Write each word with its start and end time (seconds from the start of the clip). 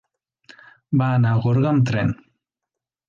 Va 1.01 1.09
anar 1.17 1.33
a 1.35 1.43
Gorga 1.43 1.69
amb 1.73 1.87
tren. 1.91 2.11